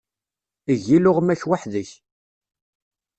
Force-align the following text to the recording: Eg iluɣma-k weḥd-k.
Eg 0.71 0.83
iluɣma-k 0.95 1.41
weḥd-k. 1.49 1.89